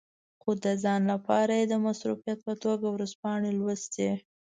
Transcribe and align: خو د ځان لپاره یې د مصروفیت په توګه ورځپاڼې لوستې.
خو 0.41 0.51
د 0.63 0.65
ځان 0.83 1.01
لپاره 1.11 1.51
یې 1.59 1.65
د 1.67 1.73
مصروفیت 1.85 2.39
په 2.47 2.53
توګه 2.63 2.85
ورځپاڼې 2.89 3.51
لوستې. 3.59 4.09